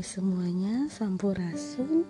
[0.00, 2.08] Hai semuanya, Sampurasun.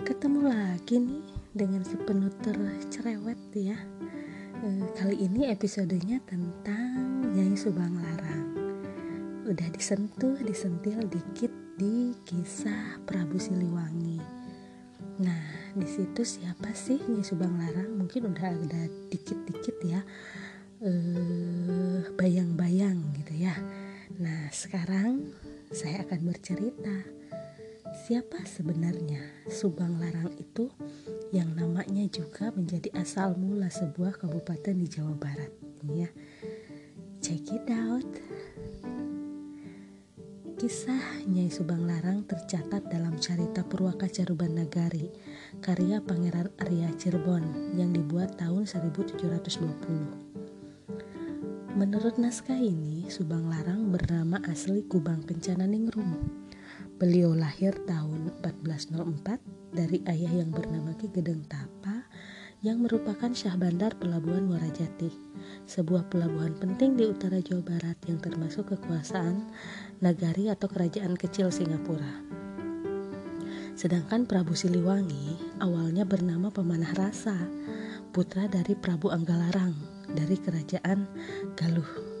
[0.00, 2.56] Ketemu lagi nih dengan si penutur
[2.88, 3.76] cerewet ya.
[4.64, 8.56] E, Kali ini episodenya tentang Nyai Subang Larang.
[9.44, 14.16] Udah disentuh, disentil dikit di kisah Prabu Siliwangi.
[15.20, 17.92] Nah, di situ siapa sih Nyai Subang Larang?
[17.92, 20.00] Mungkin udah ada dikit-dikit ya
[22.16, 23.52] bayang-bayang gitu ya.
[24.16, 25.28] Nah, sekarang
[25.72, 27.00] saya akan bercerita
[28.04, 30.68] siapa sebenarnya Subang Larang itu
[31.32, 35.48] yang namanya juga menjadi asal mula sebuah kabupaten di Jawa Barat
[35.88, 36.12] ya.
[37.24, 38.04] Check it out.
[40.60, 45.08] Kisah Nyai Subang Larang tercatat dalam Carita Purwaka Caruban Nagari
[45.64, 50.41] karya Pangeran Arya Cirebon yang dibuat tahun 1720.
[51.72, 56.20] Menurut naskah ini, Subang Larang bernama asli Kubang Kencana Ningrum.
[57.00, 62.04] Beliau lahir tahun 1404 dari ayah yang bernama Ki Gedeng Tapa
[62.60, 65.16] yang merupakan Syah Bandar Pelabuhan Warajati,
[65.64, 69.48] sebuah pelabuhan penting di utara Jawa Barat yang termasuk kekuasaan
[70.04, 72.20] nagari atau kerajaan kecil Singapura.
[73.80, 77.48] Sedangkan Prabu Siliwangi awalnya bernama Pemanah Rasa,
[78.12, 81.06] putra dari Prabu Anggalarang dari kerajaan
[81.54, 82.12] Galuh.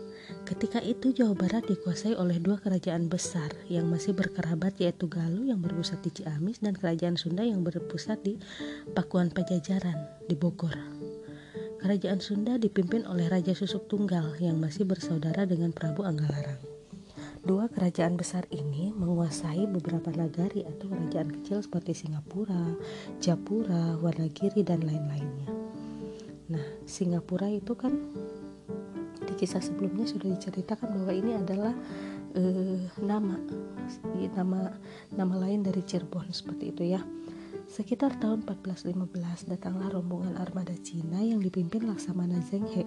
[0.42, 5.62] Ketika itu Jawa Barat dikuasai oleh dua kerajaan besar yang masih berkerabat yaitu Galuh yang
[5.62, 8.36] berpusat di Ciamis dan kerajaan Sunda yang berpusat di
[8.92, 10.74] Pakuan Pajajaran di Bogor.
[11.82, 16.62] Kerajaan Sunda dipimpin oleh Raja Susuk Tunggal yang masih bersaudara dengan Prabu Anggalarang.
[17.42, 22.78] Dua kerajaan besar ini menguasai beberapa nagari atau kerajaan kecil seperti Singapura,
[23.18, 25.61] Japura, Wonogiri, dan lain-lainnya.
[26.50, 27.94] Nah, Singapura itu kan
[29.22, 31.74] di kisah sebelumnya sudah diceritakan bahwa ini adalah
[32.34, 33.38] uh, nama
[34.34, 34.74] nama
[35.14, 37.02] nama lain dari Cirebon seperti itu ya.
[37.70, 42.84] Sekitar tahun 1415 datanglah rombongan armada Cina yang dipimpin Laksamana Zheng He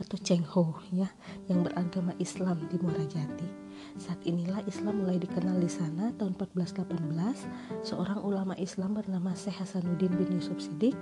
[0.00, 1.06] atau Cheng Ho ya
[1.46, 3.46] yang beragama Islam di Muara Jati.
[3.94, 10.10] Saat inilah Islam mulai dikenal di sana tahun 1418 seorang ulama Islam bernama Syekh Hasanuddin
[10.18, 10.96] bin Yusuf Sidik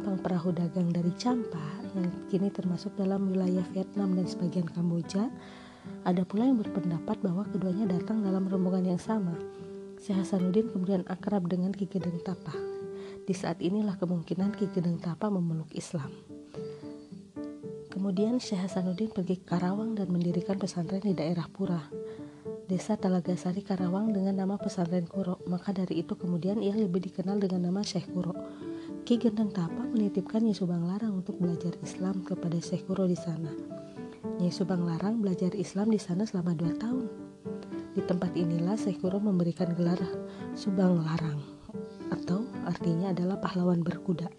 [0.00, 1.60] yang menumpang perahu dagang dari Champa
[1.92, 5.28] yang kini termasuk dalam wilayah Vietnam dan sebagian Kamboja.
[6.08, 9.36] Ada pula yang berpendapat bahwa keduanya datang dalam rombongan yang sama.
[10.00, 12.56] Syekh Hasanuddin kemudian akrab dengan Ki Gedeng Tapa.
[13.28, 16.08] Di saat inilah kemungkinan Ki Gedeng Tapa memeluk Islam.
[17.92, 21.84] Kemudian Syekh Hasanuddin pergi ke Karawang dan mendirikan pesantren di daerah Pura,
[22.64, 25.44] desa Talagasari Karawang dengan nama pesantren Kuro.
[25.44, 28.32] Maka dari itu kemudian ia lebih dikenal dengan nama Syekh Kuro.
[29.10, 33.50] Ki Gendeng Tapa menitipkan Nyai Subang Larang untuk belajar Islam kepada Syekh Kuro di sana.
[34.38, 37.10] Nyai Subang Larang belajar Islam di sana selama dua tahun.
[37.98, 39.98] Di tempat inilah Syekh Kuro memberikan gelar
[40.54, 41.42] Subang Larang
[42.14, 44.30] atau artinya adalah pahlawan berkuda.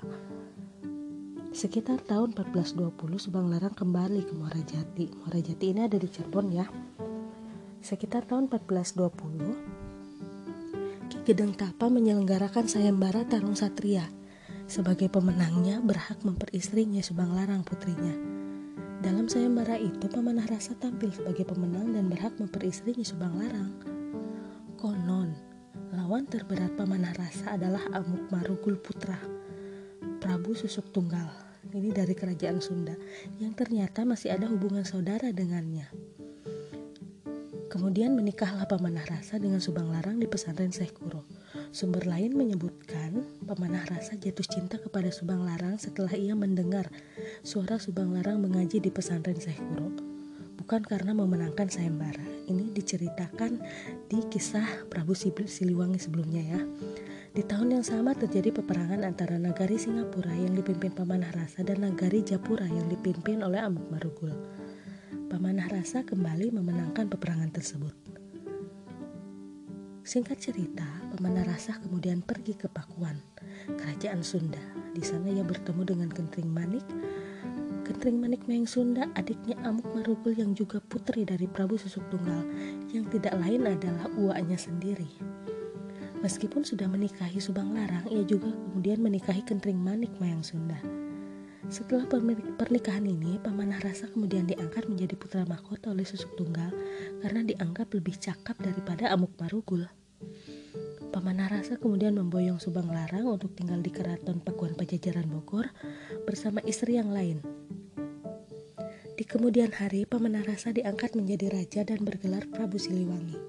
[1.52, 5.12] Sekitar tahun 1420 Subang Larang kembali ke Muara Jati.
[5.20, 6.64] Muara Jati ini ada di Cirebon ya.
[7.84, 14.21] Sekitar tahun 1420 Ki Gedeng Tapa menyelenggarakan sayembara Tarung Satria
[14.72, 18.16] sebagai pemenangnya berhak memperistrinya Subang Larang putrinya.
[19.04, 23.76] Dalam sayembara itu, Pemanah Rasa tampil sebagai pemenang dan berhak memperistrinya Subang Larang.
[24.80, 25.36] Konon,
[25.92, 29.20] lawan terberat Pemanah Rasa adalah Amuk Marugul Putra,
[30.24, 31.28] Prabu Susuk Tunggal.
[31.76, 32.96] Ini dari kerajaan Sunda,
[33.44, 35.92] yang ternyata masih ada hubungan saudara dengannya.
[37.68, 41.31] Kemudian menikahlah Pemanah Rasa dengan Subang Larang di pesantren Syekh Kuro.
[41.72, 46.92] Sumber lain menyebutkan pemanah rasa jatuh cinta kepada Subang Larang setelah ia mendengar
[47.48, 49.88] suara Subang Larang mengaji di pesantren Syekh Kuro.
[50.60, 52.28] Bukan karena memenangkan sayembara.
[52.52, 53.64] Ini diceritakan
[54.12, 56.62] di kisah Prabu Siliwangi sebelumnya ya.
[57.32, 62.20] Di tahun yang sama terjadi peperangan antara Nagari Singapura yang dipimpin Pamanah Rasa dan Nagari
[62.20, 64.36] Japura yang dipimpin oleh Amuk Marugul.
[65.32, 68.11] Pamanah Rasa kembali memenangkan peperangan tersebut.
[70.02, 70.82] Singkat cerita,
[71.14, 73.22] Pemanah Rasa kemudian pergi ke Pakuan,
[73.70, 74.58] kerajaan Sunda.
[74.98, 76.82] Di sana ia bertemu dengan Kentring Manik.
[77.86, 82.42] Kentring Manik Mayang Sunda, adiknya Amuk Marugul yang juga putri dari Prabu Susuk Tunggal,
[82.90, 85.10] yang tidak lain adalah uaknya sendiri.
[86.26, 90.82] Meskipun sudah menikahi Subang Larang, ia juga kemudian menikahi Kentring Manik Mayang Sunda.
[91.72, 92.04] Setelah
[92.60, 96.68] pernikahan ini, Pamanah Rasa kemudian diangkat menjadi putra mahkota oleh Susuk Tunggal
[97.24, 99.88] karena dianggap lebih cakap daripada Amuk Marugul.
[101.16, 105.72] Pamanah Rasa kemudian memboyong Subang Larang untuk tinggal di keraton Pakuan Pajajaran Bogor
[106.28, 107.40] bersama istri yang lain.
[109.16, 113.40] Di kemudian hari, Pamanah Rasa diangkat menjadi raja dan bergelar Prabu Siliwangi.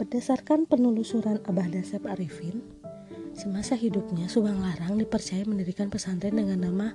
[0.00, 2.79] Berdasarkan penelusuran Abah Dasep Arifin,
[3.34, 6.88] semasa hidupnya Subang Larang dipercaya mendirikan pesantren dengan nama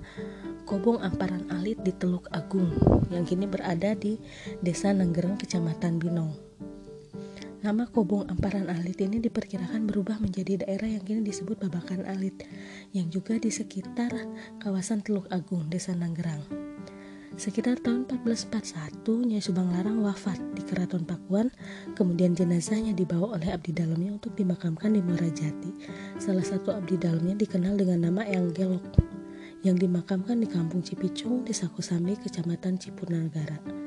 [0.66, 2.74] Kobong Amparan Alit di Teluk Agung
[3.14, 4.18] yang kini berada di
[4.60, 6.34] Desa Nenggereng, Kecamatan Binong.
[7.66, 12.46] Nama Kobong Amparan Alit ini diperkirakan berubah menjadi daerah yang kini disebut Babakan Alit
[12.94, 14.14] yang juga di sekitar
[14.62, 16.64] kawasan Teluk Agung, Desa Nanggerang.
[17.36, 21.52] Sekitar tahun 1441, Nyai Subang Larang wafat di Keraton Pakuan,
[21.92, 25.72] kemudian jenazahnya dibawa oleh abdi dalamnya untuk dimakamkan di Muarajati.
[26.16, 28.88] Salah satu abdi dalamnya dikenal dengan nama Eyang Gelok,
[29.68, 33.85] yang dimakamkan di Kampung Cipicung, Desa Kosambi, Kecamatan Cipunagara.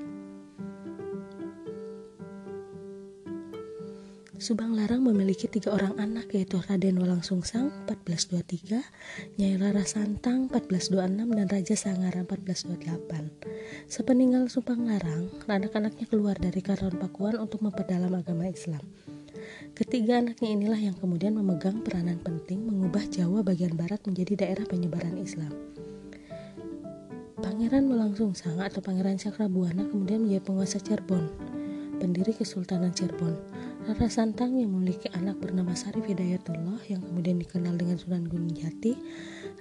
[4.39, 11.35] Subang Larang memiliki tiga orang anak yaitu Raden Walang Sungsang 1423, Nyai Rara Santang 1426
[11.35, 13.91] dan Raja Sangara 1428.
[13.91, 18.87] Sepeninggal Subang Larang, anak-anaknya keluar dari Karawan Pakuan untuk memperdalam agama Islam.
[19.75, 25.19] Ketiga anaknya inilah yang kemudian memegang peranan penting mengubah Jawa bagian barat menjadi daerah penyebaran
[25.19, 25.51] Islam.
[27.43, 31.27] Pangeran Walang Sungsang atau Pangeran Cakrabuana kemudian menjadi penguasa Cirebon,
[31.99, 33.35] pendiri Kesultanan Cirebon.
[33.85, 38.95] Rara Santang yang memiliki anak bernama Sarif Hidayatullah yang kemudian dikenal dengan Sunan Gunung Jati,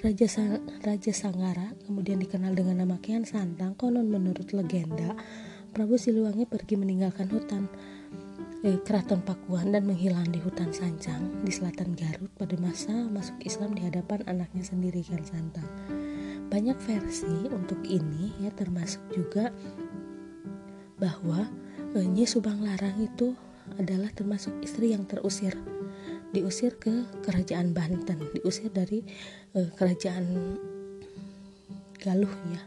[0.05, 5.17] Raja, Sang, Raja Sanggara kemudian dikenal dengan nama Kian Santang, konon menurut legenda,
[5.73, 7.65] Prabu Siliwangi pergi meninggalkan hutan
[8.61, 13.73] eh, keraton Pakuan dan menghilang di hutan Sancang di selatan Garut pada masa masuk Islam
[13.73, 15.67] di hadapan anaknya sendiri Kian Santang.
[16.47, 19.51] Banyak versi untuk ini ya termasuk juga
[20.97, 21.45] bahwa
[22.03, 23.33] Nyi Subang Larang itu
[23.75, 25.57] adalah termasuk istri yang terusir.
[26.31, 29.01] Diusir ke kerajaan Banten diusir dari
[29.55, 30.55] uh, kerajaan
[31.97, 32.61] Galuh ya.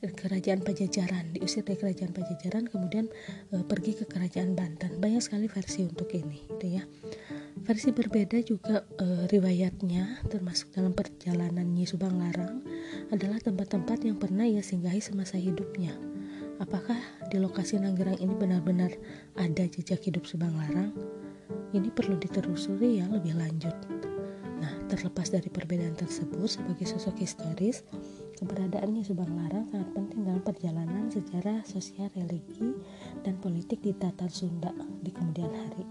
[0.00, 3.06] Kerajaan Pajajaran diusir dari kerajaan Pajajaran kemudian
[3.56, 5.00] uh, pergi ke kerajaan Banten.
[5.00, 6.84] Banyak sekali versi untuk ini gitu ya.
[7.64, 12.64] Versi berbeda juga uh, riwayatnya termasuk dalam perjalanan Nyi Subang Larang
[13.14, 16.09] adalah tempat-tempat yang pernah ia singgahi semasa hidupnya
[16.60, 17.00] Apakah
[17.32, 18.92] di lokasi Nanggerang ini benar-benar
[19.40, 20.92] ada jejak hidup Subang Larang?
[21.72, 23.72] Ini perlu ditelusuri ya lebih lanjut.
[24.60, 27.80] Nah, terlepas dari perbedaan tersebut sebagai sosok historis,
[28.36, 32.76] keberadaannya Subang Larang sangat penting dalam perjalanan sejarah sosial religi
[33.24, 35.88] dan politik di Tatar Sunda di kemudian hari.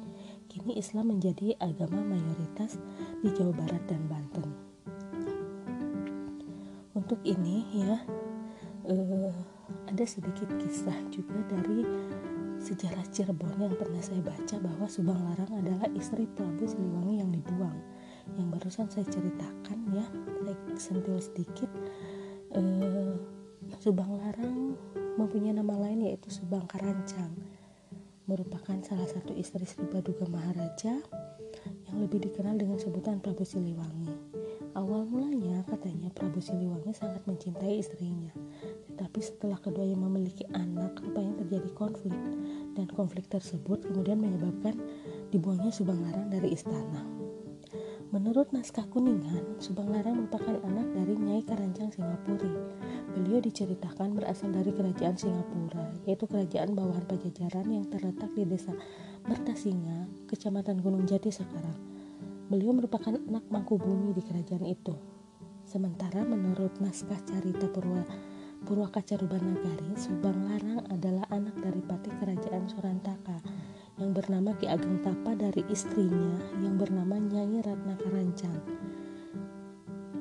[0.53, 2.77] Kini Islam menjadi agama mayoritas
[3.25, 4.45] di Jawa Barat dan Banten.
[6.93, 8.05] Untuk ini ya,
[8.85, 9.33] uh,
[9.89, 11.81] ada sedikit kisah juga dari
[12.61, 17.73] sejarah Cirebon yang pernah saya baca bahwa Subang Larang adalah istri Prabu Siliwangi yang dibuang.
[18.37, 20.05] Yang barusan saya ceritakan ya
[20.45, 21.69] saya sentil sedikit
[22.53, 23.17] uh,
[23.81, 24.77] Subang Larang
[25.17, 27.33] mempunyai nama lain yaitu Subang Karancang.
[28.29, 31.01] Merupakan salah satu istri Sri Baduga Maharaja
[31.89, 34.13] yang lebih dikenal dengan sebutan Prabu Siliwangi.
[34.77, 38.29] Awal mulanya katanya Prabu Siliwangi sangat mencintai istrinya,
[38.99, 42.11] tetapi setelah keduanya memiliki anak, rupanya terjadi konflik
[42.75, 44.75] dan konflik tersebut kemudian menyebabkan
[45.31, 47.07] dibuangnya Subang Larang dari istana.
[48.11, 52.51] Menurut naskah Kuningan, Subang Larang merupakan anak dari Nyai Karancang Singapuri.
[53.15, 58.75] Beliau diceritakan berasal dari kerajaan Singapura, yaitu kerajaan bawahan Pajajaran yang terletak di desa
[59.31, 61.79] Mertasinga, kecamatan Gunung Jati sekarang.
[62.51, 64.91] Beliau merupakan anak Mangkubumi di kerajaan itu.
[65.63, 68.03] Sementara menurut naskah Carita Purwa
[68.67, 73.39] Purwakaca Nagari, Subang Larang adalah anak dari pati kerajaan Surantaka
[73.95, 78.59] yang bernama Ki Ageng Tapa dari istrinya yang bernama Nyai Ratna Karancang.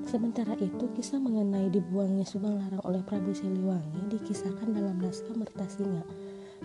[0.06, 6.06] Sementara itu, kisah mengenai dibuangnya Subang Larang oleh Prabu Siliwangi dikisahkan dalam naskah Mertasinga.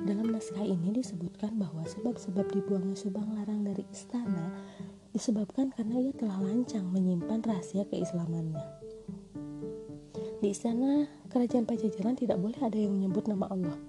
[0.06, 4.54] Dalam naskah ini disebutkan bahwa sebab-sebab dibuangnya Subang Larang dari istana
[5.14, 8.83] disebabkan karena ia telah lancang menyimpan rahasia keislamannya.
[10.44, 13.80] Di istana kerajaan Pajajaran tidak boleh ada yang menyebut nama Allah.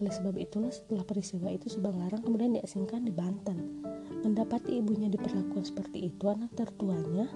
[0.00, 3.84] Oleh sebab itulah setelah peristiwa itu Subang Larang kemudian diasingkan di Banten.
[4.24, 7.28] Mendapati ibunya diperlakukan seperti itu, anak tertuanya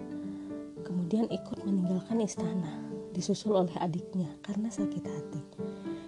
[0.88, 2.80] kemudian ikut meninggalkan istana,
[3.12, 5.42] disusul oleh adiknya karena sakit hati.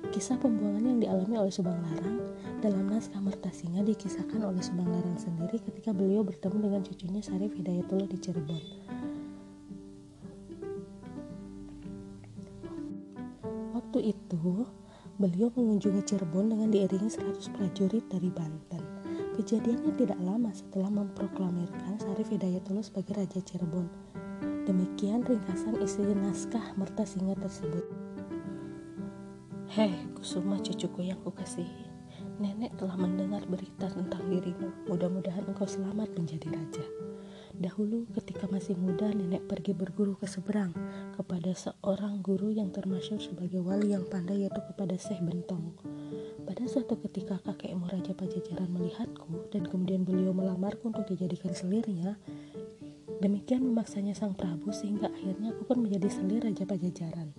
[0.08, 2.32] Kisah pembuangan yang dialami oleh Subang Larang
[2.64, 8.08] dalam naskah Mertasinga dikisahkan oleh Subang Larang sendiri ketika beliau bertemu dengan cucunya Sarif Hidayatullah
[8.08, 8.83] di Cirebon.
[15.14, 18.82] Beliau mengunjungi Cirebon dengan diiringi 100 prajurit dari Banten.
[19.38, 23.86] Kejadiannya tidak lama setelah memproklamirkan Sarif Hidayatullah sebagai Raja Cirebon.
[24.66, 27.84] Demikian ringkasan isi naskah Mertasinga tersebut.
[29.70, 31.90] Hei, Kusuma cucuku yang kukasihi.
[32.42, 34.90] Nenek telah mendengar berita tentang dirimu.
[34.90, 36.84] Mudah-mudahan engkau selamat menjadi raja.
[37.54, 40.74] Dahulu ketika masih muda nenek pergi berguru ke seberang
[41.14, 45.70] kepada seorang guru yang termasyur sebagai wali yang pandai yaitu kepada Syekh Bentong.
[46.42, 52.18] Pada suatu ketika kakekmu Raja Pajajaran melihatku dan kemudian beliau melamarku untuk dijadikan selirnya,
[53.22, 57.30] demikian memaksanya sang Prabu sehingga akhirnya aku pun menjadi selir Raja Pajajaran.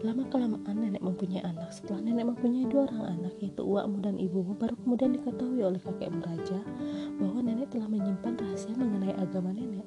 [0.00, 1.76] Lama kelamaan nenek mempunyai anak.
[1.76, 6.24] Setelah nenek mempunyai dua orang anak, yaitu uakmu dan ibumu, baru kemudian diketahui oleh kakekmu
[6.24, 6.64] raja
[7.20, 9.84] bahwa nenek telah menyimpan rahasia mengenai agama nenek.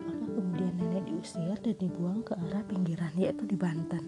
[0.00, 4.00] Maka kemudian nenek diusir dan dibuang ke arah pinggiran, yaitu di Banten.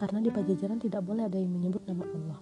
[0.00, 2.40] Karena di Pajajaran tidak boleh ada yang menyebut nama Allah.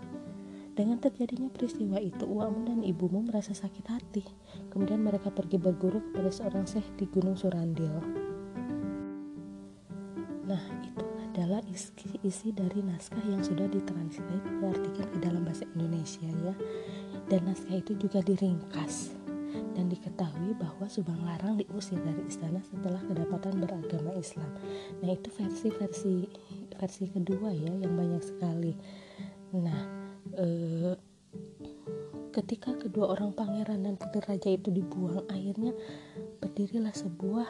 [0.72, 4.24] Dengan terjadinya peristiwa itu, uakmu dan ibumu merasa sakit hati.
[4.72, 7.92] Kemudian mereka pergi berguru kepada seorang syekh di Gunung Surandil.
[10.48, 11.92] Nah, itu adalah isi,
[12.24, 16.52] isi dari naskah yang sudah ditranslate diartikan ke dalam bahasa Indonesia ya
[17.32, 19.21] dan naskah itu juga diringkas
[19.72, 24.50] dan diketahui bahwa Subang Larang diusir dari istana setelah kedapatan beragama Islam.
[25.00, 26.28] Nah itu versi-versi
[26.76, 28.72] versi kedua ya yang banyak sekali.
[29.56, 29.80] Nah
[30.36, 30.94] eh,
[32.32, 35.76] ketika kedua orang pangeran dan putri raja itu dibuang, akhirnya
[36.40, 37.48] berdirilah sebuah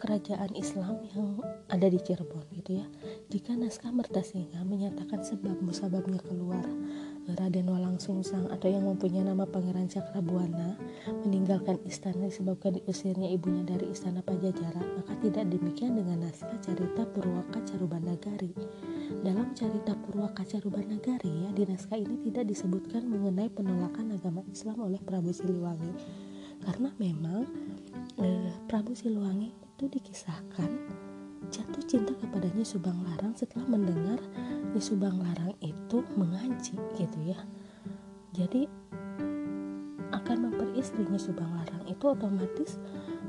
[0.00, 2.86] kerajaan Islam yang ada di Cirebon gitu ya.
[3.30, 6.64] Jika naskah Mertasinga menyatakan sebab musababnya keluar
[7.24, 10.76] Raden Walang Sungsang atau yang mempunyai nama Pangeran Cakrabuana
[11.24, 17.64] meninggalkan istana disebabkan diusirnya ibunya dari istana Pajajaran, maka tidak demikian dengan naskah cerita Purwaka
[17.64, 18.52] Carubanagari.
[19.24, 25.00] Dalam cerita Purwaka Carubanagari ya di naskah ini tidak disebutkan mengenai penolakan agama Islam oleh
[25.00, 25.92] Prabu Siliwangi
[26.64, 27.48] karena memang
[28.20, 30.70] eh, Prabu Siliwangi itu dikisahkan
[31.50, 34.20] jatuh cinta kepadanya Subang Larang setelah mendengar
[34.72, 37.38] Nyi Subang Larang itu mengaji gitu ya.
[38.34, 38.66] Jadi
[40.14, 42.78] akan memperistrinya Subang Larang itu otomatis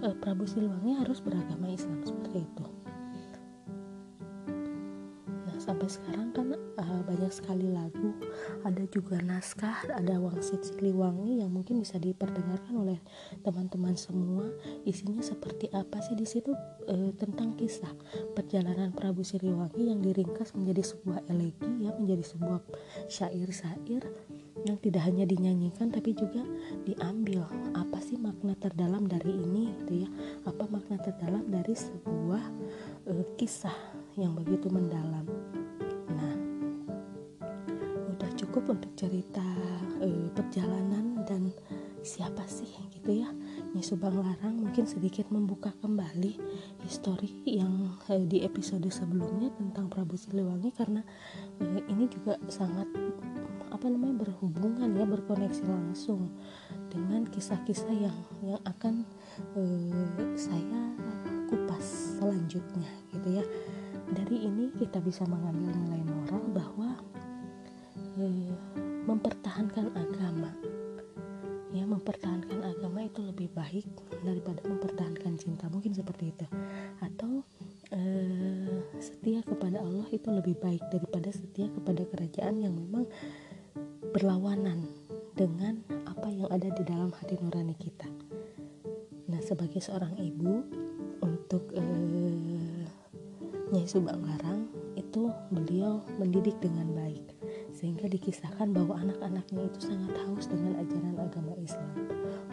[0.06, 2.66] eh, Prabu Siliwangi harus beragama Islam seperti itu
[5.66, 8.14] sampai sekarang kan uh, banyak sekali lagu.
[8.62, 13.02] Ada juga naskah ada Wangsit Siliwangi yang mungkin bisa diperdengarkan oleh
[13.42, 14.46] teman-teman semua.
[14.86, 16.14] Isinya seperti apa sih?
[16.14, 17.90] Di situ uh, tentang kisah
[18.38, 22.62] perjalanan Prabu Siliwangi yang diringkas menjadi sebuah elegi ya menjadi sebuah
[23.10, 24.06] syair-syair
[24.66, 26.46] yang tidak hanya dinyanyikan tapi juga
[26.86, 27.50] diambil.
[27.74, 30.10] Apa sih makna terdalam dari ini gitu ya?
[30.46, 32.44] Apa makna terdalam dari sebuah
[33.10, 35.28] uh, kisah yang begitu mendalam.
[36.08, 36.36] Nah,
[38.16, 39.44] udah cukup untuk cerita
[40.00, 41.52] uh, perjalanan dan
[42.00, 43.30] siapa sih gitu ya.
[43.76, 46.40] Nyi Subang Larang mungkin sedikit membuka kembali
[46.88, 51.04] histori yang uh, di episode sebelumnya tentang Prabu Siliwangi karena
[51.60, 52.88] uh, ini juga sangat
[53.68, 56.32] apa namanya berhubungan ya berkoneksi langsung
[56.88, 58.18] dengan kisah-kisah yang
[58.48, 59.04] yang akan
[59.60, 60.96] uh, saya
[61.52, 63.46] kupas selanjutnya gitu ya
[64.12, 66.90] dari ini kita bisa mengambil nilai moral bahwa
[68.22, 68.54] eh,
[69.06, 70.52] mempertahankan agama.
[71.76, 73.88] Ya mempertahankan agama itu lebih baik
[74.24, 75.68] daripada mempertahankan cinta.
[75.68, 76.46] Mungkin seperti itu.
[77.02, 77.44] Atau
[77.92, 83.10] eh, setia kepada Allah itu lebih baik daripada setia kepada kerajaan yang memang
[84.16, 84.88] berlawanan
[85.36, 88.08] dengan apa yang ada di dalam hati nurani kita.
[89.28, 90.64] Nah sebagai seorang ibu
[91.20, 92.65] untuk eh,
[93.74, 97.34] Nyai Subang Larang itu beliau mendidik dengan baik
[97.74, 101.92] sehingga dikisahkan bahwa anak-anaknya itu sangat haus dengan ajaran agama Islam.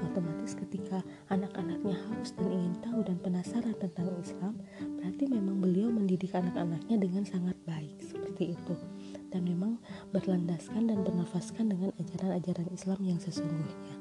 [0.00, 4.56] Otomatis ketika anak-anaknya haus dan ingin tahu dan penasaran tentang Islam,
[4.98, 8.74] berarti memang beliau mendidik anak-anaknya dengan sangat baik seperti itu.
[9.28, 9.76] Dan memang
[10.16, 13.96] berlandaskan dan bernafaskan dengan ajaran-ajaran Islam yang sesungguhnya.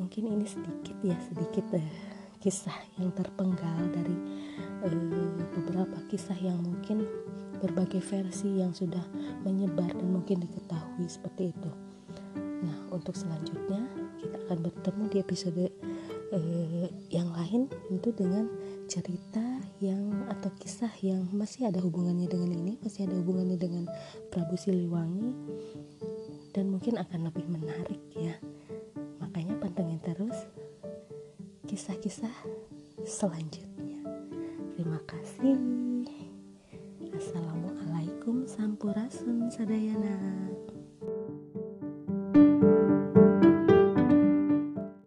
[0.00, 4.16] Mungkin ini sedikit ya, sedikit deh kisah yang terpenggal dari
[4.84, 7.04] uh, beberapa kisah yang mungkin
[7.60, 9.02] berbagai versi yang sudah
[9.42, 11.70] menyebar dan mungkin diketahui seperti itu.
[12.36, 13.84] Nah, untuk selanjutnya
[14.20, 15.64] kita akan bertemu di episode
[16.32, 18.48] uh, yang lain tentu dengan
[18.86, 19.44] cerita
[19.82, 23.84] yang atau kisah yang masih ada hubungannya dengan ini, masih ada hubungannya dengan
[24.32, 25.32] Prabu Siliwangi
[26.56, 28.36] dan mungkin akan lebih menarik ya.
[31.76, 32.32] Kisah-kisah
[33.04, 34.00] selanjutnya.
[34.80, 35.60] Terima kasih.
[37.12, 40.55] Assalamualaikum sampurasun sadayana.